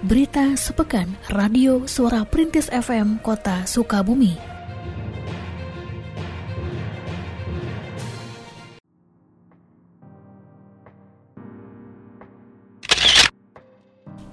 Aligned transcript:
Berita 0.00 0.56
sepekan 0.56 1.12
Radio 1.28 1.84
Suara 1.84 2.24
Perintis 2.24 2.72
FM 2.72 3.20
Kota 3.20 3.68
Sukabumi. 3.68 4.32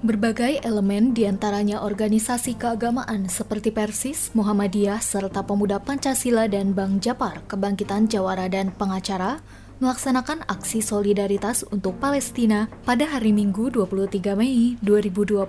Berbagai 0.00 0.64
elemen 0.64 1.12
di 1.12 1.28
antaranya 1.28 1.84
organisasi 1.84 2.56
keagamaan 2.56 3.28
seperti 3.28 3.68
Persis, 3.68 4.32
Muhammadiyah, 4.32 5.04
serta 5.04 5.44
Pemuda 5.44 5.78
Pancasila 5.84 6.48
dan 6.48 6.72
Bang 6.72 6.96
Japar, 6.96 7.44
Kebangkitan 7.44 8.08
Jawara 8.08 8.48
dan 8.48 8.72
Pengacara 8.72 9.44
melaksanakan 9.78 10.42
aksi 10.50 10.82
solidaritas 10.82 11.62
untuk 11.70 12.02
Palestina 12.02 12.66
pada 12.82 13.06
hari 13.06 13.30
Minggu 13.30 13.70
23 13.70 14.34
Mei 14.34 14.74
2021 14.82 15.46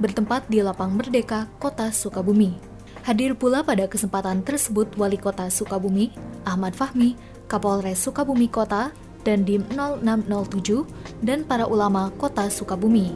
bertempat 0.00 0.48
di 0.48 0.64
Lapang 0.64 0.96
Merdeka, 0.96 1.44
Kota 1.60 1.92
Sukabumi. 1.92 2.56
Hadir 3.04 3.36
pula 3.36 3.60
pada 3.60 3.84
kesempatan 3.84 4.40
tersebut 4.40 4.88
Wali 4.96 5.20
Kota 5.20 5.48
Sukabumi, 5.52 6.12
Ahmad 6.48 6.72
Fahmi, 6.72 7.20
Kapolres 7.52 8.00
Sukabumi 8.00 8.48
Kota, 8.48 8.96
dan 9.28 9.44
DIM 9.44 9.64
0607, 9.76 10.88
dan 11.20 11.44
para 11.44 11.68
ulama 11.68 12.08
Kota 12.16 12.48
Sukabumi. 12.48 13.12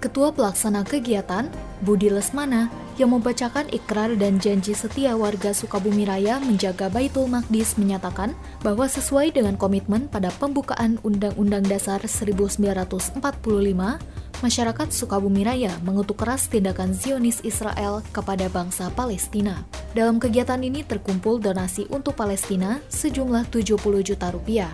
Ketua 0.00 0.32
Pelaksana 0.32 0.84
Kegiatan, 0.84 1.48
Budi 1.84 2.08
Lesmana, 2.08 2.72
yang 2.96 3.12
membacakan 3.12 3.68
ikrar 3.68 4.16
dan 4.16 4.40
janji 4.40 4.72
setia 4.72 5.12
warga 5.12 5.52
Sukabumi 5.52 6.08
Raya 6.08 6.40
menjaga 6.40 6.88
Baitul 6.88 7.28
Maqdis 7.28 7.76
menyatakan 7.76 8.32
bahwa 8.64 8.88
sesuai 8.88 9.36
dengan 9.36 9.60
komitmen 9.60 10.08
pada 10.08 10.32
pembukaan 10.40 10.96
Undang-Undang 11.04 11.68
Dasar 11.68 12.00
1945, 12.00 13.20
masyarakat 14.40 14.88
Sukabumi 14.88 15.44
Raya 15.44 15.76
mengutuk 15.84 16.24
keras 16.24 16.48
tindakan 16.48 16.96
Zionis 16.96 17.44
Israel 17.44 18.00
kepada 18.16 18.48
bangsa 18.48 18.88
Palestina. 18.96 19.68
Dalam 19.92 20.16
kegiatan 20.16 20.64
ini 20.64 20.88
terkumpul 20.88 21.36
donasi 21.36 21.84
untuk 21.92 22.16
Palestina 22.16 22.80
sejumlah 22.88 23.52
70 23.52 23.76
juta 24.00 24.32
rupiah. 24.32 24.72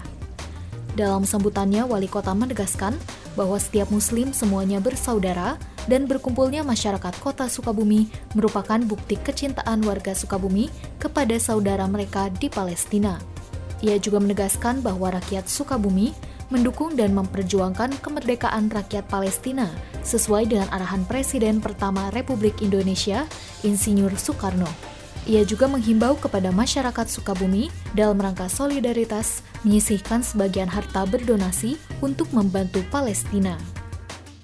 Dalam 0.94 1.22
sambutannya, 1.26 1.86
wali 1.86 2.06
kota 2.10 2.34
menegaskan 2.34 2.94
bahwa 3.38 3.58
setiap 3.58 3.90
muslim 3.94 4.34
semuanya 4.34 4.82
bersaudara 4.82 5.54
dan 5.86 6.04
berkumpulnya 6.04 6.66
masyarakat 6.66 7.14
kota 7.22 7.48
Sukabumi 7.48 8.10
merupakan 8.36 8.80
bukti 8.82 9.16
kecintaan 9.16 9.80
warga 9.86 10.12
Sukabumi 10.12 10.68
kepada 11.00 11.38
saudara 11.40 11.86
mereka 11.88 12.28
di 12.28 12.52
Palestina. 12.52 13.16
Ia 13.80 13.96
juga 13.96 14.20
menegaskan 14.20 14.84
bahwa 14.84 15.16
rakyat 15.16 15.48
Sukabumi 15.48 16.12
mendukung 16.50 16.98
dan 16.98 17.14
memperjuangkan 17.14 18.02
kemerdekaan 18.02 18.68
rakyat 18.68 19.06
Palestina 19.06 19.70
sesuai 20.02 20.50
dengan 20.50 20.68
arahan 20.74 21.06
Presiden 21.06 21.62
pertama 21.62 22.10
Republik 22.10 22.60
Indonesia, 22.60 23.24
Insinyur 23.62 24.12
Soekarno. 24.18 24.68
Ia 25.30 25.46
juga 25.46 25.70
menghimbau 25.70 26.18
kepada 26.18 26.50
masyarakat 26.50 27.06
Sukabumi 27.06 27.70
dalam 27.94 28.18
rangka 28.18 28.50
solidaritas 28.50 29.46
menyisihkan 29.62 30.24
sebagian 30.24 30.66
harta 30.66 31.06
berdonasi 31.06 31.76
untuk 32.02 32.32
membantu 32.34 32.82
Palestina. 32.88 33.79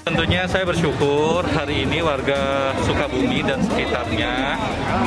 Tentunya 0.06 0.46
saya 0.46 0.62
bersyukur 0.62 1.42
hari 1.50 1.82
ini 1.82 1.98
warga 1.98 2.70
Sukabumi 2.86 3.42
dan 3.42 3.58
sekitarnya 3.58 4.54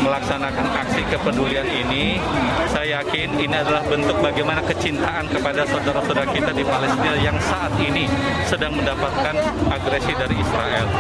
melaksanakan 0.04 0.76
aksi 0.76 1.08
kepedulian 1.08 1.64
ini. 1.72 2.20
Saya 2.68 3.00
yakin 3.00 3.32
ini 3.40 3.56
adalah 3.56 3.80
bentuk 3.88 4.20
bagaimana 4.20 4.60
kecintaan 4.60 5.32
kepada 5.32 5.64
saudara-saudara 5.72 6.28
kita 6.36 6.52
di 6.52 6.68
Palestina 6.68 7.16
yang 7.16 7.40
saat 7.40 7.72
ini 7.80 8.12
sedang 8.44 8.76
mendapatkan 8.76 9.40
agresi 9.72 10.12
dari 10.20 10.36
Israel. 10.36 10.92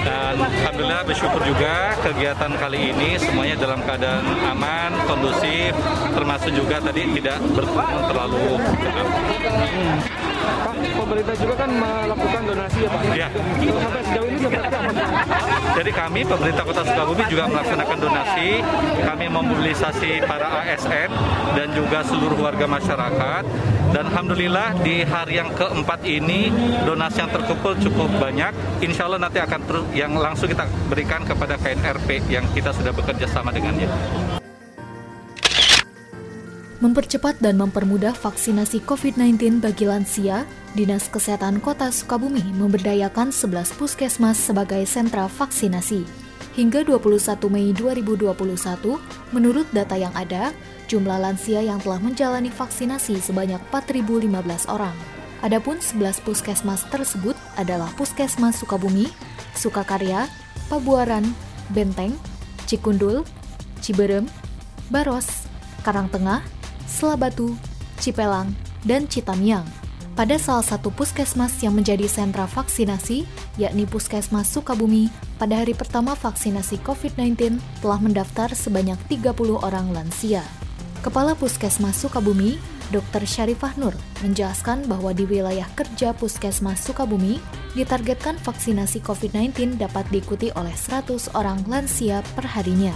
Dan 0.00 0.40
Alhamdulillah 0.40 1.04
bersyukur 1.04 1.44
juga 1.44 2.00
kegiatan 2.00 2.48
kali 2.56 2.96
ini 2.96 3.20
semuanya 3.20 3.60
dalam 3.60 3.84
keadaan 3.84 4.24
aman, 4.56 4.96
kondusif, 5.04 5.76
termasuk 6.16 6.48
juga 6.48 6.80
tadi 6.80 7.12
tidak 7.12 7.44
berkerumun 7.52 8.08
terlalu. 8.08 8.56
Pak, 10.44 10.76
pemerintah 10.94 11.34
juga 11.36 11.54
kan 11.56 11.70
melakukan 11.72 12.42
donasi 12.44 12.78
ya 12.84 12.88
Pak? 12.90 13.02
Ya. 13.14 13.28
Sampai 13.80 14.02
sejauh 14.04 14.28
ini 14.28 14.38
seperti 14.40 14.66
apa? 14.66 14.78
Jadi 15.74 15.90
kami 15.90 16.20
pemerintah 16.22 16.62
Kota 16.64 16.82
Sukabumi 16.86 17.24
juga 17.26 17.44
melaksanakan 17.50 17.98
donasi. 17.98 18.48
Kami 19.02 19.24
memobilisasi 19.26 20.10
para 20.24 20.48
ASN 20.64 21.10
dan 21.58 21.68
juga 21.74 21.98
seluruh 22.06 22.38
warga 22.38 22.66
masyarakat. 22.68 23.44
Dan 23.94 24.10
alhamdulillah 24.10 24.74
di 24.82 25.06
hari 25.06 25.38
yang 25.38 25.54
keempat 25.54 26.02
ini 26.02 26.50
donasi 26.82 27.22
yang 27.22 27.30
terkumpul 27.30 27.78
cukup 27.78 28.10
banyak. 28.18 28.50
Insya 28.82 29.06
Allah 29.06 29.22
nanti 29.22 29.38
akan 29.38 29.60
terus 29.70 29.86
yang 29.94 30.18
langsung 30.18 30.50
kita 30.50 30.66
berikan 30.90 31.22
kepada 31.22 31.54
KNRP 31.54 32.26
yang 32.26 32.42
kita 32.50 32.74
sudah 32.74 32.90
bekerja 32.90 33.30
sama 33.30 33.54
dengannya. 33.54 33.86
Mempercepat 36.82 37.38
dan 37.38 37.54
mempermudah 37.54 38.18
vaksinasi 38.18 38.82
COVID-19 38.82 39.62
bagi 39.62 39.86
lansia, 39.86 40.42
Dinas 40.74 41.06
Kesehatan 41.06 41.62
Kota 41.62 41.86
Sukabumi 41.94 42.42
memberdayakan 42.58 43.30
11 43.30 43.78
puskesmas 43.78 44.34
sebagai 44.34 44.82
sentra 44.82 45.30
vaksinasi. 45.30 46.02
Hingga 46.58 46.82
21 46.82 47.46
Mei 47.46 47.70
2021, 47.70 48.34
menurut 49.30 49.66
data 49.70 49.94
yang 49.94 50.10
ada, 50.18 50.50
jumlah 50.90 51.18
lansia 51.22 51.62
yang 51.62 51.78
telah 51.78 52.02
menjalani 52.02 52.50
vaksinasi 52.50 53.22
sebanyak 53.22 53.62
4.015 53.70 54.66
orang. 54.66 54.94
Adapun 55.46 55.78
11 55.78 56.26
puskesmas 56.26 56.82
tersebut 56.90 57.38
adalah 57.54 57.90
Puskesmas 57.94 58.58
Sukabumi, 58.58 59.06
Sukakarya, 59.54 60.26
Pabuaran, 60.66 61.22
Benteng, 61.70 62.16
Cikundul, 62.66 63.22
Ciberem, 63.78 64.26
Baros, 64.88 65.46
Karangtengah, 65.84 66.53
Selabatu, 66.94 67.58
Cipelang, 67.98 68.54
dan 68.86 69.10
Citamiang. 69.10 69.66
Pada 70.14 70.38
salah 70.38 70.62
satu 70.62 70.94
puskesmas 70.94 71.58
yang 71.58 71.74
menjadi 71.74 72.06
sentra 72.06 72.46
vaksinasi, 72.46 73.26
yakni 73.58 73.82
Puskesmas 73.82 74.46
Sukabumi, 74.46 75.10
pada 75.42 75.58
hari 75.58 75.74
pertama 75.74 76.14
vaksinasi 76.14 76.78
COVID-19 76.86 77.58
telah 77.82 77.98
mendaftar 77.98 78.54
sebanyak 78.54 78.94
30 79.10 79.58
orang 79.58 79.90
lansia. 79.90 80.46
Kepala 81.02 81.34
Puskesmas 81.34 81.98
Sukabumi, 81.98 82.62
Dr. 82.94 83.26
Syarifah 83.26 83.74
Nur, 83.74 83.98
menjelaskan 84.22 84.86
bahwa 84.86 85.10
di 85.10 85.26
wilayah 85.26 85.66
kerja 85.74 86.14
Puskesmas 86.14 86.78
Sukabumi, 86.86 87.42
ditargetkan 87.74 88.38
vaksinasi 88.38 89.02
COVID-19 89.02 89.82
dapat 89.82 90.06
diikuti 90.14 90.54
oleh 90.54 90.72
100 90.78 91.34
orang 91.34 91.58
lansia 91.66 92.22
perharinya. 92.38 92.94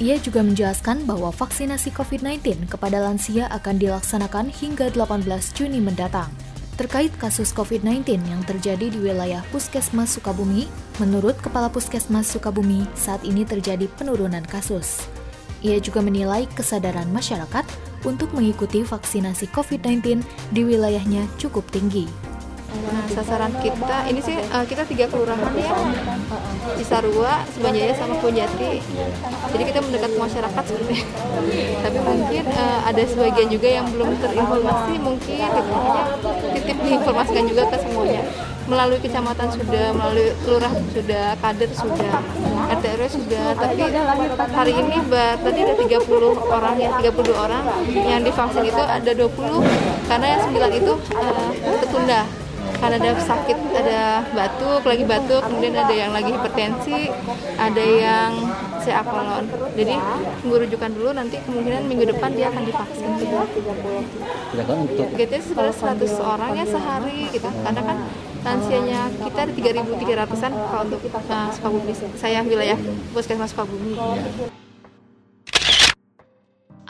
Ia 0.00 0.16
juga 0.16 0.40
menjelaskan 0.40 1.04
bahwa 1.04 1.28
vaksinasi 1.28 1.92
COVID-19 1.92 2.72
kepada 2.72 3.04
lansia 3.04 3.44
akan 3.52 3.76
dilaksanakan 3.76 4.48
hingga 4.48 4.88
18 4.96 5.28
Juni 5.52 5.76
mendatang. 5.76 6.32
Terkait 6.80 7.12
kasus 7.20 7.52
COVID-19 7.52 8.24
yang 8.24 8.40
terjadi 8.48 8.88
di 8.88 8.96
wilayah 8.96 9.44
Puskesmas 9.52 10.16
Sukabumi, 10.16 10.64
menurut 10.96 11.36
Kepala 11.44 11.68
Puskesmas 11.68 12.32
Sukabumi, 12.32 12.88
saat 12.96 13.20
ini 13.28 13.44
terjadi 13.44 13.84
penurunan 14.00 14.40
kasus. 14.48 15.04
Ia 15.60 15.76
juga 15.76 16.00
menilai 16.00 16.48
kesadaran 16.56 17.12
masyarakat 17.12 17.68
untuk 18.08 18.32
mengikuti 18.32 18.80
vaksinasi 18.80 19.52
COVID-19 19.52 20.24
di 20.56 20.64
wilayahnya 20.64 21.28
cukup 21.36 21.68
tinggi. 21.68 22.08
Nah, 22.70 23.02
sasaran 23.10 23.50
kita 23.58 24.06
ini 24.06 24.22
sih 24.22 24.38
uh, 24.38 24.62
kita 24.62 24.86
tiga 24.86 25.10
kelurahan 25.10 25.50
ya, 25.58 25.74
Cisarua, 26.78 27.42
Sebanjaya 27.50 27.90
sama 27.98 28.14
Kujati. 28.22 28.78
Jadi 29.50 29.62
kita 29.66 29.82
mendekat 29.82 30.14
masyarakat 30.14 30.64
sebenarnya. 30.70 31.04
Tapi 31.82 31.98
mungkin 31.98 32.44
uh, 32.54 32.80
ada 32.86 33.02
sebagian 33.02 33.48
juga 33.50 33.68
yang 33.68 33.86
belum 33.90 34.14
terinformasi, 34.22 34.94
mungkin 35.02 35.46
makanya 35.50 36.04
titip 36.54 36.78
diinformasikan 36.78 37.44
juga 37.50 37.62
ke 37.74 37.76
semuanya. 37.82 38.22
Melalui 38.70 39.02
kecamatan 39.02 39.50
sudah, 39.50 39.86
melalui 39.90 40.30
kelurahan 40.46 40.78
sudah, 40.94 41.34
kader 41.42 41.70
sudah, 41.74 42.22
RT 42.70 42.84
RW 42.86 43.02
sudah. 43.10 43.46
Tapi 43.58 43.82
hari 44.54 44.72
ini 44.78 44.94
tadi 45.10 45.58
ada 45.66 45.74
30 45.74 46.06
orang 46.54 46.74
ya, 46.78 46.90
32 47.02 47.34
orang 47.34 47.66
yang 47.90 48.22
divaksin 48.22 48.62
itu 48.62 48.78
ada 48.78 49.10
20 49.10 50.06
karena 50.06 50.26
yang 50.38 50.40
9 50.54 50.80
itu 50.86 50.92
uh, 51.18 51.50
tertunda 51.82 52.22
karena 52.80 52.96
ada 52.96 53.10
sakit 53.20 53.58
ada 53.76 54.00
batuk 54.32 54.82
lagi 54.88 55.04
batuk 55.04 55.42
kemudian 55.44 55.76
ada 55.76 55.94
yang 55.94 56.10
lagi 56.16 56.32
hipertensi 56.32 57.12
ada 57.60 57.84
yang 57.84 58.32
CA 58.80 59.04
kolon 59.04 59.44
jadi 59.76 59.94
tunggu 60.40 60.56
rujukan 60.66 60.90
dulu 60.92 61.10
nanti 61.14 61.36
kemungkinan 61.44 61.82
minggu 61.86 62.04
depan 62.10 62.32
dia 62.34 62.50
akan 62.50 62.62
divaksin. 62.66 63.08
Untuk 63.10 65.08
gitu 65.14 65.36
sebenarnya 65.40 65.94
100 65.94 66.20
orang 66.20 66.50
ya 66.58 66.64
sehari 66.66 67.18
gitu. 67.30 67.48
Karena 67.48 67.80
kan 67.84 67.96
lansianya 68.40 69.00
kita 69.20 69.38
ada 69.46 69.52
3.300an 69.52 70.52
kalau 70.52 70.82
untuk 70.88 71.00
uh, 71.12 71.48
Sukabumi. 71.52 71.92
Saya 72.16 72.40
wilayah 72.42 72.78
puskesmas 73.12 73.52
Sukabumi 73.52 73.94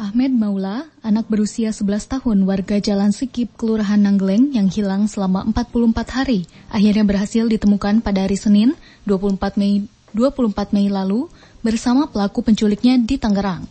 Ahmed 0.00 0.32
Maula, 0.32 0.88
anak 1.04 1.28
berusia 1.28 1.76
11 1.76 2.08
tahun 2.08 2.48
warga 2.48 2.80
Jalan 2.80 3.12
Sikip, 3.12 3.52
Kelurahan 3.60 4.00
Nanggeleng 4.00 4.48
yang 4.56 4.72
hilang 4.72 5.04
selama 5.12 5.44
44 5.52 6.16
hari, 6.16 6.48
akhirnya 6.72 7.04
berhasil 7.04 7.44
ditemukan 7.44 8.00
pada 8.00 8.24
hari 8.24 8.40
Senin, 8.40 8.72
24 9.04 9.60
Mei 9.60 9.84
24 10.16 10.72
Mei 10.72 10.88
lalu 10.88 11.28
bersama 11.60 12.08
pelaku 12.08 12.40
penculiknya 12.40 12.96
di 12.96 13.20
Tangerang. 13.20 13.68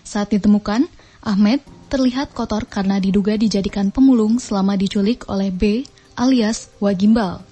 Saat 0.00 0.32
ditemukan, 0.32 0.88
Ahmed 1.20 1.60
terlihat 1.92 2.32
kotor 2.32 2.64
karena 2.64 2.96
diduga 2.96 3.36
dijadikan 3.36 3.92
pemulung 3.92 4.40
selama 4.40 4.72
diculik 4.80 5.28
oleh 5.28 5.52
B 5.52 5.84
alias 6.16 6.72
Wagimbal. 6.80 7.44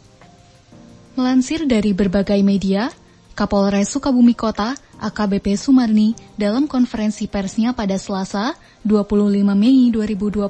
Melansir 1.21 1.69
dari 1.69 1.93
berbagai 1.93 2.41
media, 2.41 2.89
Kapolres 3.37 3.93
Sukabumi 3.93 4.33
Kota 4.33 4.73
AKBP 5.01 5.57
Sumarni 5.57 6.13
dalam 6.37 6.69
konferensi 6.69 7.25
persnya 7.25 7.73
pada 7.73 7.97
Selasa 7.97 8.55
25 8.85 9.43
Mei 9.57 9.89
2021 9.89 10.47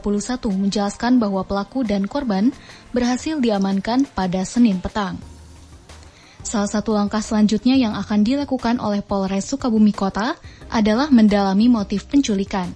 menjelaskan 0.50 1.22
bahwa 1.22 1.46
pelaku 1.46 1.86
dan 1.86 2.10
korban 2.10 2.50
berhasil 2.90 3.38
diamankan 3.38 4.10
pada 4.10 4.42
Senin 4.42 4.82
petang. 4.82 5.16
Salah 6.42 6.66
satu 6.66 6.98
langkah 6.98 7.22
selanjutnya 7.22 7.78
yang 7.78 7.94
akan 7.94 8.26
dilakukan 8.26 8.82
oleh 8.82 9.06
Polres 9.06 9.46
Sukabumi 9.46 9.94
Kota 9.94 10.34
adalah 10.66 11.06
mendalami 11.14 11.70
motif 11.70 12.10
penculikan. 12.10 12.74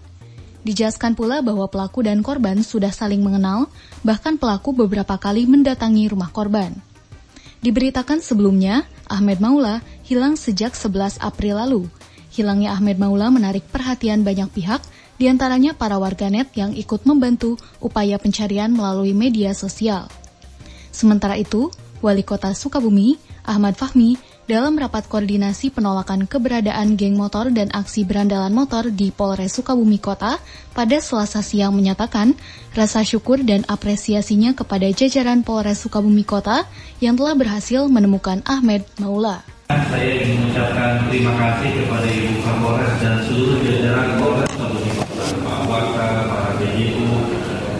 Dijelaskan 0.64 1.12
pula 1.12 1.44
bahwa 1.44 1.68
pelaku 1.68 2.00
dan 2.06 2.24
korban 2.24 2.64
sudah 2.64 2.88
saling 2.88 3.20
mengenal, 3.20 3.68
bahkan 4.00 4.40
pelaku 4.40 4.72
beberapa 4.72 5.18
kali 5.20 5.44
mendatangi 5.44 6.08
rumah 6.08 6.32
korban. 6.32 6.72
Diberitakan 7.60 8.20
sebelumnya, 8.20 8.84
Ahmed 9.14 9.38
Maula 9.38 9.78
hilang 10.02 10.34
sejak 10.34 10.74
11 10.74 11.22
April 11.22 11.54
lalu. 11.62 11.82
Hilangnya 12.34 12.74
Ahmed 12.74 12.98
Maula 12.98 13.30
menarik 13.30 13.62
perhatian 13.70 14.26
banyak 14.26 14.50
pihak, 14.50 14.82
di 15.14 15.30
antaranya 15.30 15.78
para 15.78 15.94
warganet 16.02 16.50
yang 16.58 16.74
ikut 16.74 17.06
membantu 17.06 17.54
upaya 17.78 18.18
pencarian 18.18 18.74
melalui 18.74 19.14
media 19.14 19.54
sosial. 19.54 20.10
Sementara 20.90 21.38
itu, 21.38 21.70
Wali 22.02 22.26
Kota 22.26 22.50
Sukabumi, 22.50 23.16
Ahmad 23.46 23.78
Fahmi, 23.78 24.18
dalam 24.44 24.76
rapat 24.76 25.08
koordinasi 25.08 25.72
penolakan 25.72 26.28
keberadaan 26.28 27.00
geng 27.00 27.16
motor 27.16 27.48
dan 27.48 27.72
aksi 27.72 28.04
berandalan 28.04 28.52
motor 28.52 28.92
di 28.92 29.08
Polres 29.08 29.56
Sukabumi 29.56 29.96
Kota 29.96 30.36
pada 30.76 30.96
selasa 31.00 31.40
siang 31.40 31.72
menyatakan 31.72 32.36
rasa 32.76 33.00
syukur 33.00 33.40
dan 33.40 33.64
apresiasinya 33.64 34.52
kepada 34.52 34.84
jajaran 34.92 35.40
Polres 35.40 35.80
Sukabumi 35.80 36.28
Kota 36.28 36.68
yang 37.00 37.16
telah 37.16 37.32
berhasil 37.32 37.88
menemukan 37.88 38.44
Ahmed 38.44 38.84
Maula. 39.00 39.40
Saya 39.72 40.20
ingin 40.20 40.44
mengucapkan 40.44 41.08
terima 41.08 41.32
kasih 41.40 41.70
kepada 41.80 42.04
Ibu 42.04 42.36
Kapolres 42.44 42.94
dan 43.00 43.16
seluruh 43.24 43.58
jajaran 43.64 44.08
Polres 44.20 44.48
Sukabumi 44.52 44.92
Kota, 44.92 45.24
Pak 45.40 45.60
Waka, 45.64 46.08
para 46.28 46.50
BJU, 46.60 47.08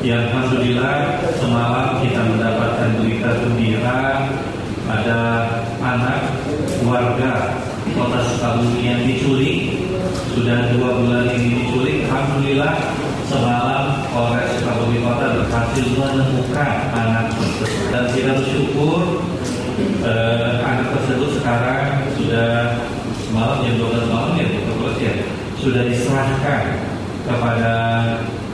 yang 0.01 0.33
Alhamdulillah 0.33 1.21
semalam 1.37 2.01
kita 2.01 2.21
mendapatkan 2.25 2.89
berita 3.05 3.31
gembira 3.45 4.01
ada 4.85 5.21
anak 5.81 6.44
warga 6.95 7.59
kota 7.91 8.19
Sukabumi 8.31 8.87
yang 8.87 9.03
diculik. 9.03 9.83
Sudah 10.31 10.71
dua 10.75 10.95
bulan 11.03 11.27
ini 11.35 11.67
diculik. 11.67 12.07
Alhamdulillah 12.07 12.75
semalam 13.27 14.07
Polres 14.15 14.55
Sukabumi 14.63 15.03
Kota 15.03 15.43
berhasil 15.43 15.87
menemukan 15.91 16.73
anak 16.95 17.35
tersebut. 17.35 17.71
Dan 17.91 18.05
kita 18.15 18.31
bersyukur 18.39 19.27
eh, 20.07 20.63
anak 20.63 20.87
tersebut 20.95 21.43
sekarang 21.43 22.07
sudah 22.15 22.79
semalam 23.27 23.67
jam 23.67 23.75
12 23.83 24.15
malam 24.15 24.33
ya 24.39 24.47
ya 25.03 25.13
sudah 25.59 25.83
diserahkan 25.91 26.63
kepada 27.27 27.73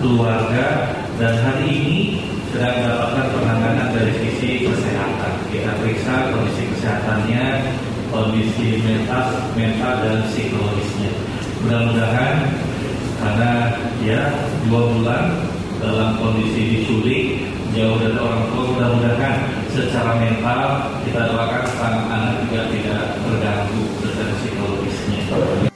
keluarga 0.00 0.96
dan 1.20 1.36
hari 1.44 1.64
ini 1.68 1.96
sedang 2.50 2.82
mendapatkan 2.82 3.26
penanganan 3.36 3.88
dari 3.94 4.12
sisi 4.16 4.66
kesehatan. 4.66 5.32
Kita 5.52 5.70
periksa 5.78 6.34
kondisi 6.34 6.66
kesehatannya, 6.74 7.44
kondisi 8.10 8.82
mental, 8.82 9.54
mental 9.54 9.94
dan 10.02 10.18
psikologisnya. 10.28 11.10
Mudah-mudahan 11.62 12.34
karena 13.20 13.50
ya 14.02 14.20
dua 14.66 14.82
bulan 14.90 15.24
dalam 15.80 16.18
kondisi 16.20 16.60
diculik 16.82 17.48
jauh 17.72 17.96
dari 18.02 18.18
orang 18.18 18.42
tua 18.50 18.62
mudah-mudahan 18.74 19.34
secara 19.70 20.18
mental 20.18 20.90
kita 21.06 21.30
doakan 21.30 21.64
sang 21.78 21.98
anak 22.10 22.34
juga 22.46 22.60
tidak 22.74 23.02
terganggu 23.22 23.82
secara 24.02 24.32
psikologisnya. 24.42 25.69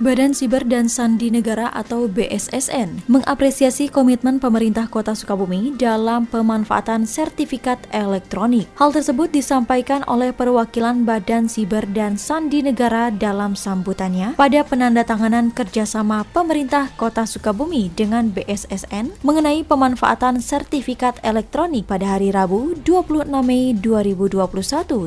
Badan 0.00 0.32
Siber 0.32 0.64
dan 0.64 0.88
Sandi 0.88 1.28
Negara 1.28 1.68
atau 1.76 2.08
BSSN 2.08 3.04
mengapresiasi 3.04 3.92
komitmen 3.92 4.40
pemerintah 4.40 4.88
Kota 4.88 5.12
Sukabumi 5.12 5.76
dalam 5.76 6.24
pemanfaatan 6.24 7.04
sertifikat 7.04 7.76
elektronik. 7.92 8.64
Hal 8.80 8.96
tersebut 8.96 9.28
disampaikan 9.28 10.00
oleh 10.08 10.32
perwakilan 10.32 11.04
Badan 11.04 11.52
Siber 11.52 11.84
dan 11.84 12.16
Sandi 12.16 12.64
Negara 12.64 13.12
dalam 13.12 13.52
sambutannya 13.52 14.40
pada 14.40 14.64
penandatanganan 14.64 15.52
kerjasama 15.52 16.24
pemerintah 16.32 16.88
Kota 16.96 17.28
Sukabumi 17.28 17.92
dengan 17.92 18.32
BSSN 18.32 19.20
mengenai 19.20 19.68
pemanfaatan 19.68 20.40
sertifikat 20.40 21.20
elektronik 21.20 21.84
pada 21.84 22.16
hari 22.16 22.32
Rabu 22.32 22.72
26 22.88 23.28
Mei 23.44 23.76
2021 23.76 24.48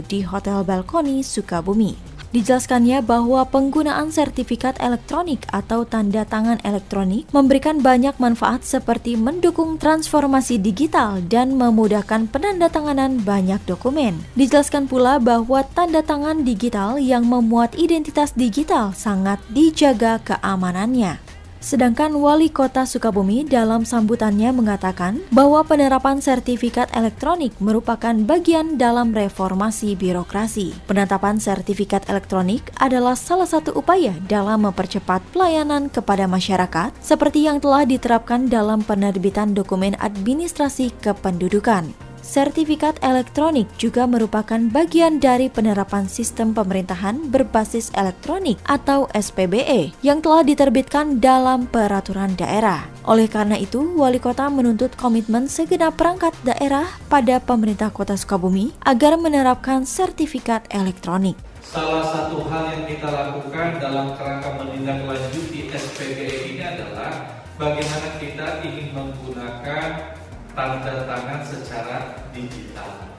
di 0.06 0.22
Hotel 0.22 0.62
Balkoni 0.62 1.26
Sukabumi. 1.26 2.13
Dijelaskannya 2.34 3.06
bahwa 3.06 3.46
penggunaan 3.46 4.10
sertifikat 4.10 4.82
elektronik 4.82 5.46
atau 5.54 5.86
tanda 5.86 6.26
tangan 6.26 6.58
elektronik 6.66 7.30
memberikan 7.30 7.78
banyak 7.80 8.18
manfaat 8.18 8.66
seperti 8.66 9.14
mendukung 9.14 9.78
transformasi 9.78 10.58
digital 10.58 11.22
dan 11.30 11.54
memudahkan 11.56 12.28
penandatanganan 12.34 13.22
banyak 13.22 13.62
dokumen. 13.70 14.18
Dijelaskan 14.34 14.90
pula 14.90 15.22
bahwa 15.22 15.62
tanda 15.78 16.02
tangan 16.02 16.42
digital 16.42 16.98
yang 16.98 17.30
memuat 17.30 17.78
identitas 17.78 18.34
digital 18.34 18.98
sangat 18.98 19.38
dijaga 19.54 20.18
keamanannya. 20.26 21.23
Sedangkan 21.64 22.12
Wali 22.20 22.52
Kota 22.52 22.84
Sukabumi 22.84 23.48
dalam 23.48 23.88
sambutannya 23.88 24.52
mengatakan 24.52 25.24
bahwa 25.32 25.64
penerapan 25.64 26.20
sertifikat 26.20 26.92
elektronik 26.92 27.56
merupakan 27.64 28.12
bagian 28.12 28.76
dalam 28.76 29.16
reformasi 29.16 29.96
birokrasi. 29.96 30.76
Penetapan 30.92 31.40
sertifikat 31.40 32.04
elektronik 32.12 32.68
adalah 32.84 33.16
salah 33.16 33.48
satu 33.48 33.72
upaya 33.80 34.12
dalam 34.28 34.68
mempercepat 34.68 35.24
pelayanan 35.32 35.88
kepada 35.88 36.28
masyarakat 36.28 36.92
seperti 37.00 37.48
yang 37.48 37.64
telah 37.64 37.88
diterapkan 37.88 38.52
dalam 38.52 38.84
penerbitan 38.84 39.56
dokumen 39.56 39.96
administrasi 40.04 40.92
kependudukan. 41.00 42.13
Sertifikat 42.24 43.04
elektronik 43.04 43.68
juga 43.76 44.08
merupakan 44.08 44.56
bagian 44.72 45.20
dari 45.20 45.52
penerapan 45.52 46.08
sistem 46.08 46.56
pemerintahan 46.56 47.20
berbasis 47.28 47.92
elektronik 48.00 48.56
atau 48.64 49.12
SPBE 49.12 49.92
yang 50.00 50.24
telah 50.24 50.40
diterbitkan 50.48 51.20
dalam 51.20 51.68
peraturan 51.68 52.32
daerah. 52.40 52.88
Oleh 53.04 53.28
karena 53.28 53.60
itu, 53.60 53.84
wali 54.00 54.24
kota 54.24 54.48
menuntut 54.48 54.96
komitmen 54.96 55.52
segenap 55.52 56.00
perangkat 56.00 56.32
daerah 56.48 56.88
pada 57.12 57.44
pemerintah 57.44 57.92
kota 57.92 58.16
Sukabumi 58.16 58.72
agar 58.88 59.20
menerapkan 59.20 59.84
sertifikat 59.84 60.64
elektronik. 60.72 61.36
Salah 61.60 62.08
satu 62.08 62.48
hal 62.48 62.72
yang 62.72 62.84
kita 62.88 63.12
lakukan 63.12 63.84
dalam 63.84 64.16
kerangka 64.16 64.64
menindaklanjuti 64.64 65.68
SPBE 65.76 66.56
ini 66.56 66.64
adalah 66.64 67.44
bagaimana 67.60 68.08
kita 68.16 68.64
ingin 68.64 68.96
menggunakan 68.96 70.23
tanda 70.54 71.06
tangan 71.10 71.42
secara 71.46 71.98
digital. 72.32 73.10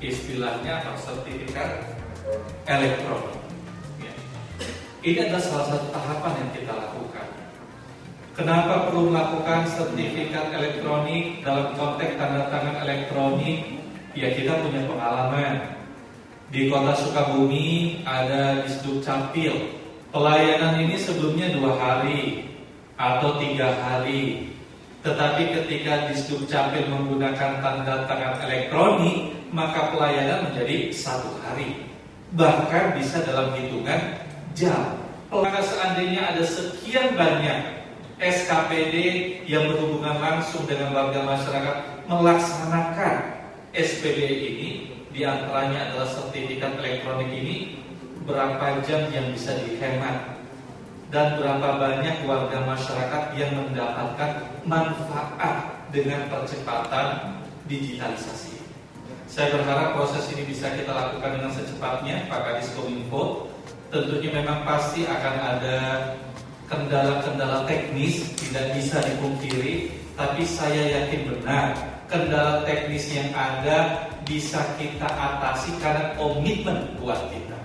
Istilahnya 0.00 0.80
atau 0.80 0.96
sertifikat 0.96 1.92
elektronik. 2.64 3.36
Ya. 4.00 4.12
Ini 5.04 5.18
adalah 5.28 5.44
salah 5.44 5.66
satu 5.68 5.86
tahapan 5.92 6.32
yang 6.40 6.50
kita 6.56 6.72
lakukan. 6.72 7.28
Kenapa 8.32 8.88
perlu 8.88 9.12
melakukan 9.12 9.68
sertifikat 9.68 10.56
elektronik 10.56 11.44
dalam 11.44 11.76
konteks 11.76 12.16
tanda 12.16 12.48
tangan 12.48 12.80
elektronik? 12.88 13.76
Ya 14.16 14.32
kita 14.32 14.64
punya 14.64 14.88
pengalaman. 14.88 15.76
Di 16.50 16.66
kota 16.66 16.96
Sukabumi 16.96 18.00
ada 18.02 18.66
di 18.66 18.98
Capil. 19.04 19.78
Pelayanan 20.10 20.82
ini 20.82 20.98
sebelumnya 20.98 21.54
dua 21.54 21.78
hari 21.78 22.50
atau 22.98 23.38
tiga 23.38 23.70
hari 23.78 24.49
tetapi 25.00 25.56
ketika 25.56 26.12
Disduk 26.12 26.44
Capil 26.44 26.84
menggunakan 26.92 27.64
tanda 27.64 28.04
tangan 28.04 28.36
elektronik, 28.44 29.32
maka 29.48 29.96
pelayanan 29.96 30.52
menjadi 30.52 30.92
satu 30.92 31.40
hari. 31.40 31.88
Bahkan 32.36 33.00
bisa 33.00 33.24
dalam 33.24 33.56
hitungan 33.56 34.20
jam. 34.52 35.00
Maka 35.32 35.62
seandainya 35.64 36.36
ada 36.36 36.44
sekian 36.44 37.16
banyak 37.16 37.80
SKPD 38.20 38.96
yang 39.48 39.72
berhubungan 39.72 40.20
langsung 40.20 40.68
dengan 40.68 40.92
warga 40.92 41.24
masyarakat 41.24 41.76
melaksanakan 42.04 43.14
SPB 43.72 44.18
ini, 44.26 44.68
di 45.14 45.24
antaranya 45.24 45.90
adalah 45.90 46.10
sertifikat 46.10 46.76
elektronik 46.76 47.30
ini, 47.32 47.80
berapa 48.28 48.84
jam 48.84 49.08
yang 49.14 49.32
bisa 49.32 49.56
dihemat 49.64 50.39
dan 51.10 51.38
berapa 51.42 51.68
banyak 51.76 52.22
warga 52.22 52.58
masyarakat 52.62 53.22
yang 53.34 53.50
mendapatkan 53.58 54.46
manfaat 54.62 55.82
dengan 55.90 56.30
percepatan 56.30 57.34
digitalisasi. 57.66 58.62
Saya 59.26 59.54
berharap 59.54 59.94
proses 59.94 60.26
ini 60.34 60.46
bisa 60.46 60.70
kita 60.74 60.90
lakukan 60.90 61.38
dengan 61.38 61.50
secepatnya, 61.54 62.26
Pak 62.26 62.40
Kadis 62.46 62.70
Kominfo. 62.74 63.46
Tentunya 63.90 64.30
memang 64.42 64.62
pasti 64.62 65.06
akan 65.06 65.34
ada 65.38 65.78
kendala-kendala 66.70 67.66
teknis, 67.66 68.30
tidak 68.38 68.74
bisa 68.78 69.02
dipungkiri, 69.02 69.90
tapi 70.14 70.46
saya 70.46 71.02
yakin 71.02 71.26
benar 71.26 71.74
kendala 72.06 72.62
teknis 72.62 73.10
yang 73.10 73.30
ada 73.34 74.06
bisa 74.26 74.62
kita 74.78 75.06
atasi 75.06 75.74
karena 75.82 76.14
komitmen 76.14 76.94
buat 77.02 77.18
kita. 77.34 77.58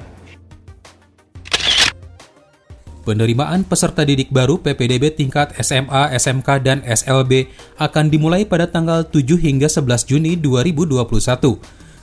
Penerimaan 3.05 3.61
peserta 3.61 4.01
didik 4.01 4.33
baru 4.33 4.57
PPDB 4.57 5.13
tingkat 5.13 5.53
SMA, 5.61 6.09
SMK, 6.17 6.49
dan 6.65 6.81
SLB 6.81 7.53
akan 7.77 8.09
dimulai 8.09 8.49
pada 8.49 8.65
tanggal 8.65 9.05
7 9.05 9.37
hingga 9.37 9.69
11 9.69 10.09
Juni 10.09 10.33
2021. 10.41 11.05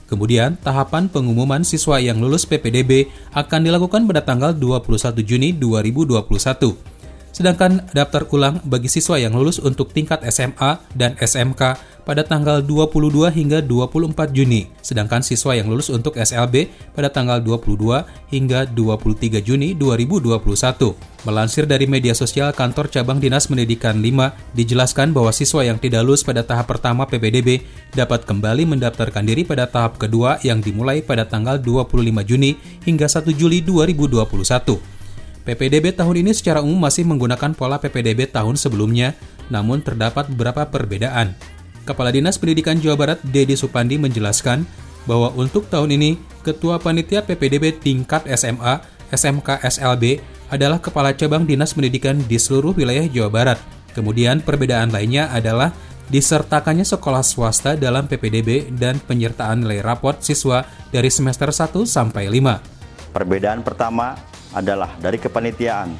Kemudian, 0.07 0.55
tahapan 0.63 1.11
pengumuman 1.11 1.67
siswa 1.67 1.99
yang 1.99 2.23
lulus 2.23 2.47
PPDB 2.47 3.11
akan 3.35 3.67
dilakukan 3.67 4.07
pada 4.07 4.23
tanggal 4.23 4.55
21 4.55 5.19
Juni 5.27 5.51
2021. 5.51 6.92
Sedangkan 7.33 7.89
daftar 7.97 8.29
ulang 8.29 8.61
bagi 8.61 8.85
siswa 8.85 9.17
yang 9.17 9.33
lulus 9.33 9.57
untuk 9.57 9.89
tingkat 9.89 10.21
SMA 10.29 10.77
dan 10.93 11.17
SMK 11.17 11.81
pada 12.05 12.21
tanggal 12.21 12.61
22 12.61 13.33
hingga 13.33 13.59
24 13.65 14.29
Juni. 14.29 14.69
Sedangkan 14.85 15.25
siswa 15.25 15.57
yang 15.57 15.71
lulus 15.71 15.89
untuk 15.89 16.13
SLB 16.13 16.69
pada 16.93 17.09
tanggal 17.09 17.41
22 17.41 18.05
hingga 18.29 18.69
23 18.69 19.41
Juni 19.41 19.73
2021. 19.73 20.93
Melansir 21.23 21.63
dari 21.63 21.87
media 21.87 22.11
sosial 22.11 22.51
kantor 22.51 22.91
cabang 22.91 23.17
Dinas 23.17 23.47
Pendidikan 23.47 24.03
5, 24.03 24.53
dijelaskan 24.53 25.15
bahwa 25.15 25.31
siswa 25.31 25.63
yang 25.63 25.79
tidak 25.79 26.03
lulus 26.03 26.21
pada 26.21 26.43
tahap 26.43 26.69
pertama 26.69 27.07
PPDB 27.07 27.63
dapat 27.95 28.27
kembali 28.27 28.77
mendaftarkan 28.77 29.23
diri 29.25 29.47
pada 29.47 29.65
tahap 29.65 29.97
kedua 29.97 30.37
yang 30.45 30.59
dimulai 30.59 31.01
pada 31.01 31.25
tanggal 31.25 31.57
25 31.57 32.29
Juni 32.29 32.59
hingga 32.83 33.09
1 33.09 33.25
Juli 33.33 33.63
2021. 33.65 35.02
PPDB 35.43 35.91
tahun 35.91 36.23
ini 36.23 36.31
secara 36.31 36.63
umum 36.63 36.79
masih 36.79 37.03
menggunakan 37.03 37.51
pola 37.51 37.75
PPDB 37.75 38.31
tahun 38.31 38.55
sebelumnya, 38.55 39.11
namun 39.51 39.83
terdapat 39.83 40.31
beberapa 40.31 40.63
perbedaan. 40.63 41.35
Kepala 41.83 42.15
Dinas 42.15 42.39
Pendidikan 42.39 42.79
Jawa 42.79 42.95
Barat, 42.95 43.19
Dedi 43.27 43.59
Supandi 43.59 43.99
menjelaskan 43.99 44.63
bahwa 45.03 45.35
untuk 45.35 45.67
tahun 45.67 45.99
ini, 45.99 46.15
Ketua 46.47 46.79
Panitia 46.79 47.27
PPDB 47.27 47.75
tingkat 47.75 48.23
SMA, 48.39 48.79
SMK, 49.11 49.59
SLB 49.67 50.23
adalah 50.47 50.79
Kepala 50.79 51.11
Cabang 51.11 51.43
Dinas 51.43 51.75
Pendidikan 51.75 52.23
di 52.23 52.39
seluruh 52.39 52.71
wilayah 52.71 53.03
Jawa 53.11 53.27
Barat. 53.27 53.59
Kemudian 53.91 54.39
perbedaan 54.39 54.95
lainnya 54.95 55.27
adalah 55.27 55.75
disertakannya 56.07 56.87
sekolah 56.87 57.23
swasta 57.23 57.75
dalam 57.75 58.07
PPDB 58.07 58.71
dan 58.75 58.99
penyertaan 59.03 59.63
nilai 59.63 59.83
raport 59.83 60.23
siswa 60.23 60.63
dari 60.87 61.11
semester 61.11 61.51
1 61.51 61.83
sampai 61.83 62.31
5. 62.31 63.11
Perbedaan 63.11 63.59
pertama 63.61 64.17
adalah 64.53 64.95
dari 65.01 65.17
kepanitiaan. 65.17 65.93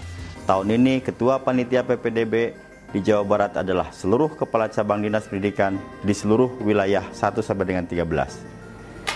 Tahun 0.45 0.67
ini 0.69 1.01
Ketua 1.01 1.41
Panitia 1.41 1.81
PPDB 1.81 2.53
di 2.93 2.99
Jawa 3.01 3.25
Barat 3.25 3.53
adalah 3.57 3.89
seluruh 3.89 4.37
kepala 4.37 4.69
cabang 4.69 5.01
dinas 5.01 5.25
pendidikan 5.25 5.81
di 6.05 6.13
seluruh 6.13 6.61
wilayah 6.61 7.01
1 7.09 7.41
sampai 7.41 7.65
dengan 7.65 7.89
13. 7.89 8.05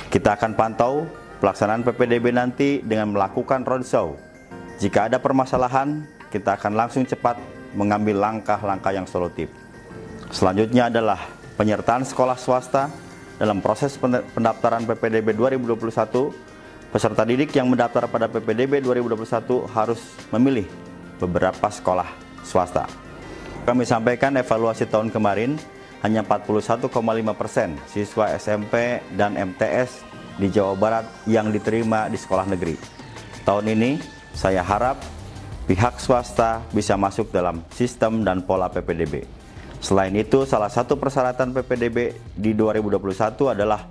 Kita 0.10 0.34
akan 0.34 0.58
pantau 0.58 1.06
pelaksanaan 1.38 1.86
PPDB 1.86 2.34
nanti 2.34 2.82
dengan 2.82 3.14
melakukan 3.14 3.62
roadshow. 3.62 4.18
Jika 4.82 5.12
ada 5.12 5.22
permasalahan, 5.22 6.06
kita 6.34 6.58
akan 6.58 6.74
langsung 6.74 7.06
cepat 7.06 7.38
mengambil 7.78 8.18
langkah-langkah 8.18 8.90
yang 8.96 9.06
solutif. 9.06 9.52
Selanjutnya 10.34 10.90
adalah 10.90 11.22
penyertaan 11.60 12.02
sekolah 12.02 12.40
swasta 12.40 12.90
dalam 13.38 13.62
proses 13.62 13.94
pendaftaran 14.34 14.90
PPDB 14.90 15.38
2021 15.38 16.47
Peserta 16.98 17.22
didik 17.22 17.54
yang 17.54 17.70
mendaftar 17.70 18.10
pada 18.10 18.26
PPDB 18.26 18.82
2021 18.82 19.70
harus 19.70 20.02
memilih 20.34 20.66
beberapa 21.22 21.70
sekolah 21.70 22.10
swasta. 22.42 22.90
Kami 23.70 23.86
sampaikan 23.86 24.34
evaluasi 24.34 24.90
tahun 24.90 25.14
kemarin 25.14 25.62
hanya 26.02 26.26
41,5 26.26 26.90
persen 27.38 27.78
siswa 27.86 28.34
SMP 28.34 28.98
dan 29.14 29.38
MTS 29.38 30.02
di 30.42 30.50
Jawa 30.50 30.74
Barat 30.74 31.06
yang 31.30 31.54
diterima 31.54 32.10
di 32.10 32.18
sekolah 32.18 32.50
negeri. 32.50 32.74
Tahun 33.46 33.70
ini 33.70 34.02
saya 34.34 34.66
harap 34.66 34.98
pihak 35.70 36.02
swasta 36.02 36.66
bisa 36.74 36.98
masuk 36.98 37.30
dalam 37.30 37.62
sistem 37.78 38.26
dan 38.26 38.42
pola 38.42 38.74
PPDB. 38.74 39.22
Selain 39.86 40.18
itu, 40.18 40.50
salah 40.50 40.74
satu 40.74 40.98
persyaratan 40.98 41.54
PPDB 41.54 42.18
di 42.34 42.58
2021 42.58 43.54
adalah 43.54 43.86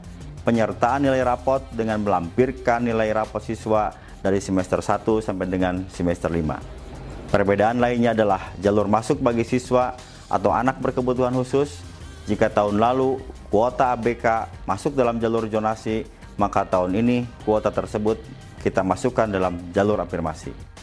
penyertaan 0.46 1.02
nilai 1.02 1.26
rapot 1.26 1.58
dengan 1.74 1.98
melampirkan 1.98 2.86
nilai 2.86 3.10
rapot 3.10 3.42
siswa 3.42 3.90
dari 4.22 4.38
semester 4.38 4.78
1 4.78 5.02
sampai 5.18 5.46
dengan 5.50 5.82
semester 5.90 6.30
5. 6.30 7.34
Perbedaan 7.34 7.82
lainnya 7.82 8.14
adalah 8.14 8.54
jalur 8.62 8.86
masuk 8.86 9.18
bagi 9.18 9.42
siswa 9.42 9.98
atau 10.30 10.54
anak 10.54 10.78
berkebutuhan 10.78 11.34
khusus. 11.34 11.82
Jika 12.30 12.46
tahun 12.46 12.78
lalu 12.78 13.18
kuota 13.50 13.90
ABK 13.98 14.46
masuk 14.70 14.94
dalam 14.94 15.18
jalur 15.18 15.50
zonasi, 15.50 16.06
maka 16.38 16.62
tahun 16.62 16.94
ini 16.94 17.26
kuota 17.42 17.74
tersebut 17.74 18.22
kita 18.62 18.86
masukkan 18.86 19.26
dalam 19.26 19.58
jalur 19.74 19.98
afirmasi. 19.98 20.75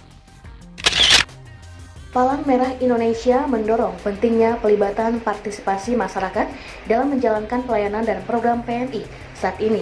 Palang 2.13 2.45
Merah 2.45 2.77
Indonesia 2.77 3.41
mendorong 3.49 3.97
pentingnya 4.05 4.61
pelibatan 4.61 5.17
partisipasi 5.17 5.97
masyarakat 5.97 6.45
dalam 6.85 7.09
menjalankan 7.09 7.65
pelayanan 7.65 8.05
dan 8.05 8.21
program 8.29 8.61
PMI 8.61 9.01
saat 9.33 9.57
ini. 9.57 9.81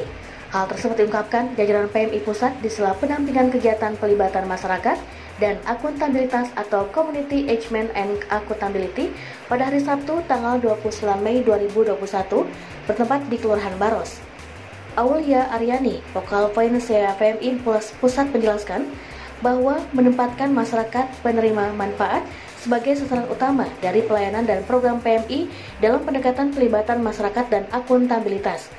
Hal 0.56 0.72
tersebut 0.72 0.96
diungkapkan 1.04 1.60
jajaran 1.60 1.92
PMI 1.92 2.24
Pusat 2.24 2.64
di 2.64 2.72
sela 2.72 2.96
pendampingan 2.96 3.52
kegiatan 3.52 4.00
pelibatan 4.00 4.48
masyarakat 4.48 4.96
dan 5.44 5.60
akuntabilitas 5.68 6.48
atau 6.56 6.88
Community 6.96 7.52
Engagement 7.52 7.92
and 8.00 8.24
Accountability 8.32 9.12
pada 9.52 9.68
hari 9.68 9.84
Sabtu 9.84 10.24
tanggal 10.32 10.56
29 10.64 11.04
Mei 11.20 11.44
2021 11.44 12.00
bertempat 12.88 13.28
di 13.28 13.36
Kelurahan 13.44 13.76
Baros. 13.76 14.24
Aulia 14.96 15.52
Aryani, 15.52 16.00
Vokal 16.16 16.48
Finance 16.56 16.96
PMI 16.96 17.60
Pusat 18.00 18.32
menjelaskan 18.32 18.88
bahwa 19.42 19.82
menempatkan 19.92 20.54
masyarakat 20.54 21.10
penerima 21.26 21.74
manfaat 21.74 22.24
sebagai 22.62 22.94
sasaran 22.94 23.26
utama 23.26 23.66
dari 23.82 24.06
pelayanan 24.06 24.46
dan 24.46 24.62
program 24.70 25.02
PMI 25.02 25.50
dalam 25.82 26.06
pendekatan 26.06 26.54
pelibatan 26.54 27.02
masyarakat 27.02 27.46
dan 27.50 27.66
akuntabilitas. 27.74 28.70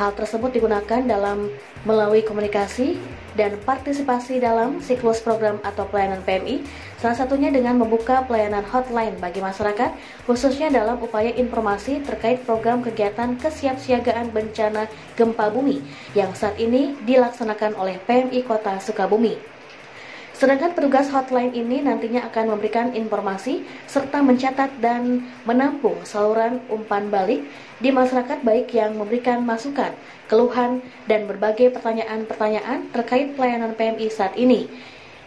Hal 0.00 0.16
tersebut 0.16 0.50
digunakan 0.56 1.04
dalam 1.04 1.52
melalui 1.84 2.24
komunikasi 2.24 2.96
dan 3.36 3.54
partisipasi 3.62 4.40
dalam 4.40 4.80
siklus 4.80 5.20
program 5.20 5.60
atau 5.60 5.84
pelayanan 5.86 6.24
PMI, 6.24 6.64
salah 6.98 7.20
satunya 7.20 7.52
dengan 7.52 7.76
membuka 7.76 8.24
pelayanan 8.24 8.64
hotline 8.64 9.14
bagi 9.20 9.44
masyarakat, 9.44 9.92
khususnya 10.24 10.72
dalam 10.72 10.98
upaya 11.04 11.30
informasi 11.36 12.00
terkait 12.00 12.42
program 12.48 12.80
kegiatan 12.80 13.36
kesiapsiagaan 13.38 14.32
bencana 14.32 14.88
gempa 15.20 15.52
bumi 15.52 15.84
yang 16.16 16.32
saat 16.32 16.56
ini 16.56 16.96
dilaksanakan 17.04 17.76
oleh 17.76 18.00
PMI 18.08 18.40
Kota 18.48 18.80
Sukabumi. 18.80 19.49
Sedangkan 20.40 20.72
petugas 20.72 21.12
hotline 21.12 21.52
ini 21.52 21.84
nantinya 21.84 22.24
akan 22.32 22.56
memberikan 22.56 22.96
informasi 22.96 23.60
serta 23.84 24.24
mencatat 24.24 24.72
dan 24.80 25.28
menampung 25.44 26.00
saluran 26.08 26.64
umpan 26.72 27.12
balik 27.12 27.44
di 27.76 27.92
masyarakat 27.92 28.40
baik 28.40 28.72
yang 28.72 28.96
memberikan 28.96 29.44
masukan, 29.44 29.92
keluhan, 30.32 30.80
dan 31.04 31.28
berbagai 31.28 31.76
pertanyaan-pertanyaan 31.76 32.88
terkait 32.88 33.36
pelayanan 33.36 33.76
PMI 33.76 34.08
saat 34.08 34.32
ini. 34.40 34.64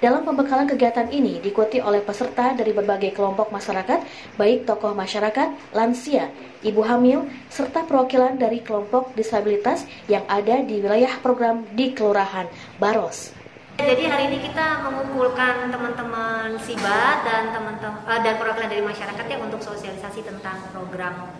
Dalam 0.01 0.25
pembekalan 0.25 0.65
kegiatan 0.65 1.05
ini 1.13 1.38
diikuti 1.46 1.77
oleh 1.77 2.01
peserta 2.01 2.58
dari 2.58 2.74
berbagai 2.74 3.13
kelompok 3.13 3.53
masyarakat, 3.53 4.01
baik 4.34 4.65
tokoh 4.65 4.98
masyarakat, 4.98 5.77
lansia, 5.77 6.34
ibu 6.65 6.82
hamil, 6.82 7.29
serta 7.53 7.86
perwakilan 7.86 8.41
dari 8.41 8.65
kelompok 8.65 9.13
disabilitas 9.13 9.86
yang 10.10 10.25
ada 10.25 10.65
di 10.65 10.82
wilayah 10.82 11.22
program 11.22 11.70
di 11.77 11.93
Kelurahan 11.93 12.50
Baros. 12.82 13.42
Jadi 13.73 14.05
hari 14.05 14.29
ini 14.29 14.37
kita 14.45 14.85
mengumpulkan 14.85 15.73
teman-teman 15.73 16.53
SIBA 16.61 17.25
dan 17.25 17.49
teman-teman 17.49 18.05
uh, 18.05 18.19
dan 18.21 18.37
perwakilan 18.37 18.69
dari 18.69 18.85
masyarakat 18.85 19.25
ya 19.25 19.37
untuk 19.41 19.65
sosialisasi 19.65 20.21
tentang 20.21 20.61
program 20.69 21.33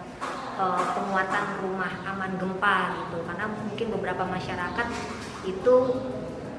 uh, 0.57 0.81
penguatan 0.97 1.61
rumah 1.61 1.93
aman 2.09 2.33
gempa 2.41 3.05
gitu. 3.05 3.21
Karena 3.29 3.45
mungkin 3.53 3.87
beberapa 3.93 4.25
masyarakat 4.25 4.87
itu 5.45 5.75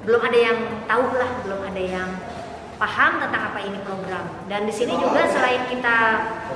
belum 0.06 0.20
ada 0.22 0.38
yang 0.38 0.58
tahu 0.86 1.06
lah, 1.10 1.30
belum 1.42 1.60
ada 1.66 1.82
yang 1.82 2.10
paham 2.78 3.12
tentang 3.18 3.42
apa 3.50 3.58
ini 3.66 3.78
program. 3.82 4.30
Dan 4.46 4.70
di 4.70 4.74
sini 4.74 4.94
juga 4.94 5.26
selain 5.26 5.66
kita 5.66 5.98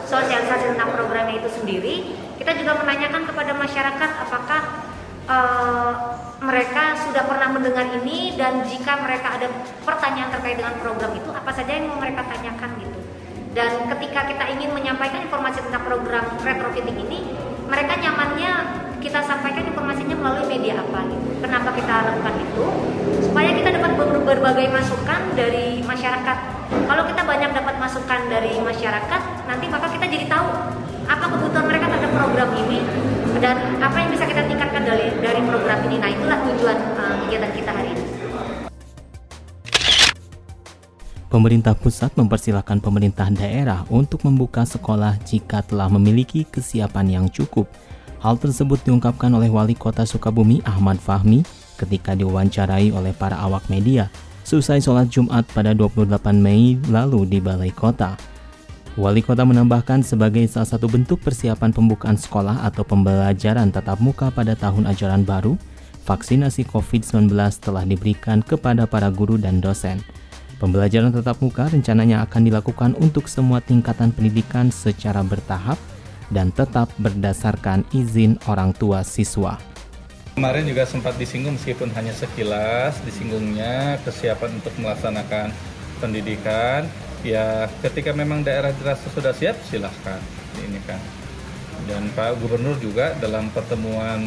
sosialisasi 0.07 0.79
tentang 0.79 0.95
programnya 0.95 1.43
itu 1.43 1.51
sendiri, 1.51 2.15
kita 2.39 2.55
juga 2.55 2.79
menanyakan 2.87 3.27
kepada 3.27 3.51
masyarakat 3.51 4.11
apakah 4.31 4.88
uh, 5.29 5.93
mereka 6.39 6.97
sudah 7.05 7.23
pernah 7.29 7.49
mendengar 7.53 7.87
ini 8.03 8.35
dan 8.35 8.65
jika 8.65 8.99
mereka 9.05 9.37
ada 9.37 9.47
pertanyaan 9.85 10.31
terkait 10.33 10.57
dengan 10.57 10.75
program 10.81 11.13
itu 11.15 11.31
apa 11.31 11.51
saja 11.53 11.71
yang 11.77 11.93
mau 11.93 12.01
mereka 12.01 12.25
tanyakan 12.27 12.71
gitu. 12.81 12.99
Dan 13.53 13.91
ketika 13.97 14.29
kita 14.29 14.45
ingin 14.55 14.71
menyampaikan 14.71 15.25
informasi 15.25 15.61
tentang 15.67 15.83
program 15.85 16.25
retrofitting 16.47 16.99
ini 17.05 17.27
mereka 17.69 17.99
nyamannya 18.01 18.53
kita 18.99 19.23
sampaikan 19.23 19.67
informasinya 19.67 20.17
melalui 20.19 20.47
media 20.59 20.81
apa 20.81 21.07
gitu. 21.07 21.27
Kenapa 21.43 21.71
kita 21.75 21.95
lakukan 22.03 22.35
itu? 22.39 22.65
Supaya 23.23 23.51
kita 23.55 23.69
dapat 23.79 23.93
berbagai 24.27 24.67
masukan 24.75 25.21
dari 25.39 25.81
masyarakat. 25.83 26.39
Kalau 26.69 27.03
kita 27.09 27.23
banyak 27.25 27.51
dapat 27.55 27.75
masukan 27.81 28.21
dari 28.29 28.53
masyarakat 28.61 29.21
nanti 29.49 29.67
maka 29.73 29.87
kita 29.89 30.07
jadi 30.07 30.27
tahu 30.29 30.47
apa 31.09 31.25
kebutuhan 31.25 31.65
mereka 31.65 31.89
terhadap 31.89 32.13
program 32.13 32.51
ini 32.53 32.85
dan 33.41 33.57
apa 33.81 33.97
yang 33.97 34.11
bisa 34.13 34.29
kita 34.29 34.38
dari 34.89 35.13
dari 35.21 35.41
program 35.45 35.79
ini. 35.85 35.97
Nah, 36.01 36.09
itulah 36.09 36.39
tujuan 36.49 36.77
uh, 36.97 37.15
kegiatan 37.25 37.51
kita 37.53 37.71
hari 37.77 37.89
ini. 37.93 38.05
Pemerintah 41.29 41.77
pusat 41.77 42.17
mempersilahkan 42.17 42.81
pemerintah 42.81 43.29
daerah 43.29 43.85
untuk 43.93 44.25
membuka 44.25 44.65
sekolah 44.65 45.21
jika 45.29 45.61
telah 45.61 45.93
memiliki 45.93 46.49
kesiapan 46.49 47.21
yang 47.21 47.27
cukup. 47.29 47.69
Hal 48.25 48.41
tersebut 48.41 48.81
diungkapkan 48.81 49.29
oleh 49.37 49.53
Wali 49.53 49.77
Kota 49.77 50.09
Sukabumi 50.09 50.65
Ahmad 50.65 50.97
Fahmi 50.97 51.45
ketika 51.77 52.17
diwawancarai 52.17 52.91
oleh 52.91 53.13
para 53.13 53.39
awak 53.39 53.69
media 53.69 54.09
selesai 54.43 54.81
sholat 54.81 55.13
Jumat 55.13 55.45
pada 55.53 55.77
28 55.77 56.17
Mei 56.33 56.81
lalu 56.89 57.29
di 57.29 57.39
Balai 57.45 57.71
Kota. 57.77 58.17
Wali 58.99 59.23
kota 59.23 59.47
menambahkan 59.47 60.03
sebagai 60.03 60.43
salah 60.51 60.67
satu 60.67 60.91
bentuk 60.91 61.23
persiapan 61.23 61.71
pembukaan 61.71 62.19
sekolah 62.19 62.67
atau 62.67 62.83
pembelajaran 62.83 63.71
tatap 63.71 64.03
muka 64.03 64.27
pada 64.35 64.59
tahun 64.59 64.91
ajaran 64.91 65.23
baru, 65.23 65.55
vaksinasi 66.03 66.67
COVID-19 66.67 67.31
telah 67.63 67.87
diberikan 67.87 68.43
kepada 68.43 68.91
para 68.91 69.07
guru 69.15 69.39
dan 69.39 69.63
dosen. 69.63 70.03
Pembelajaran 70.59 71.15
tatap 71.15 71.39
muka 71.39 71.71
rencananya 71.71 72.27
akan 72.27 72.51
dilakukan 72.51 72.99
untuk 72.99 73.31
semua 73.31 73.63
tingkatan 73.63 74.11
pendidikan 74.11 74.75
secara 74.75 75.23
bertahap 75.23 75.79
dan 76.35 76.51
tetap 76.51 76.91
berdasarkan 76.99 77.87
izin 77.95 78.35
orang 78.51 78.75
tua 78.75 79.07
siswa. 79.07 79.63
Kemarin 80.35 80.67
juga 80.67 80.91
sempat 80.91 81.15
disinggung 81.23 81.55
meskipun 81.55 81.95
hanya 81.95 82.11
sekilas 82.19 82.99
disinggungnya 83.07 84.03
kesiapan 84.03 84.59
untuk 84.59 84.75
melaksanakan 84.83 85.55
pendidikan 86.03 86.91
ya 87.27 87.67
ketika 87.83 88.15
memang 88.15 88.47
daerah 88.47 88.71
dirasa 88.71 89.11
sudah 89.11 89.35
siap 89.35 89.59
silahkan 89.67 90.21
ini 90.63 90.79
kan 90.87 91.01
dan 91.87 92.05
Pak 92.13 92.39
Gubernur 92.43 92.77
juga 92.79 93.17
dalam 93.19 93.49
pertemuan 93.51 94.21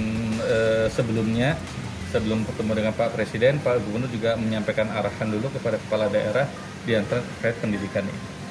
eh, 0.44 0.88
sebelumnya 0.92 1.56
sebelum 2.12 2.44
bertemu 2.44 2.72
dengan 2.84 2.94
Pak 2.96 3.16
Presiden 3.16 3.62
Pak 3.64 3.80
Gubernur 3.86 4.12
juga 4.12 4.36
menyampaikan 4.36 4.92
arahan 4.92 5.32
dulu 5.32 5.48
kepada 5.56 5.80
kepala 5.80 6.12
daerah 6.12 6.48
di 6.84 6.98
antara 6.98 7.24
terkait 7.24 7.56
pendidikan 7.64 8.04
ini 8.04 8.42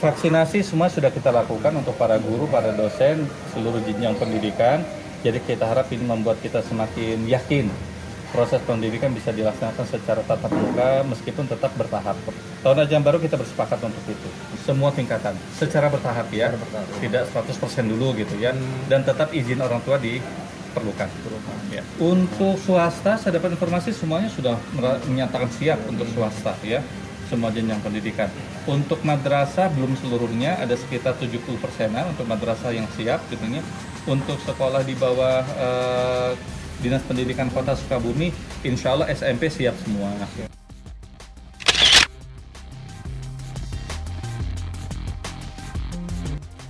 vaksinasi 0.00 0.64
semua 0.64 0.88
sudah 0.88 1.12
kita 1.12 1.28
lakukan 1.28 1.68
untuk 1.76 1.92
para 2.00 2.16
guru, 2.16 2.48
para 2.48 2.72
dosen, 2.72 3.28
seluruh 3.52 3.82
jenjang 3.84 4.16
pendidikan. 4.16 4.80
Jadi 5.20 5.36
kita 5.44 5.68
harap 5.68 5.92
ini 5.92 6.00
membuat 6.00 6.40
kita 6.40 6.64
semakin 6.64 7.28
yakin 7.28 7.68
proses 8.32 8.62
pendidikan 8.64 9.12
bisa 9.12 9.34
dilaksanakan 9.34 9.84
secara 9.84 10.24
tatap 10.24 10.48
muka 10.48 11.04
meskipun 11.04 11.44
tetap 11.44 11.76
bertahap. 11.76 12.16
Tahun 12.60 12.76
ajaran 12.76 13.00
baru 13.00 13.16
kita 13.16 13.40
bersepakat 13.40 13.80
untuk 13.80 14.04
itu. 14.04 14.28
Semua 14.68 14.92
tingkatan 14.92 15.32
secara 15.56 15.88
bertahap 15.88 16.28
ya, 16.28 16.52
tidak 17.00 17.24
100% 17.32 17.88
dulu 17.88 18.12
gitu 18.20 18.36
ya. 18.36 18.52
Dan 18.84 19.00
tetap 19.00 19.32
izin 19.32 19.64
orang 19.64 19.80
tua 19.80 19.96
diperlukan. 19.96 21.08
Ya. 21.72 21.80
Untuk 21.96 22.60
swasta 22.60 23.16
saya 23.16 23.40
dapat 23.40 23.56
informasi 23.56 23.96
semuanya 23.96 24.28
sudah 24.28 24.60
menyatakan 25.08 25.48
siap 25.48 25.80
untuk 25.88 26.04
swasta 26.12 26.52
ya 26.60 26.84
semua 27.30 27.54
jenjang 27.54 27.78
pendidikan. 27.78 28.26
Untuk 28.66 29.00
madrasah 29.06 29.70
belum 29.70 29.94
seluruhnya 30.02 30.58
ada 30.58 30.74
sekitar 30.74 31.14
70 31.16 31.40
persenan 31.62 32.10
untuk 32.10 32.26
madrasah 32.26 32.74
yang 32.74 32.90
siap 32.98 33.22
gitu 33.30 33.46
ya. 33.46 33.62
Untuk 34.10 34.42
sekolah 34.42 34.82
di 34.82 34.98
bawah 34.98 35.46
uh, 35.56 36.30
Dinas 36.82 37.06
Pendidikan 37.06 37.46
Kota 37.54 37.78
Sukabumi, 37.78 38.34
insya 38.66 38.98
Allah 38.98 39.06
SMP 39.14 39.46
siap 39.46 39.78
semua. 39.86 40.10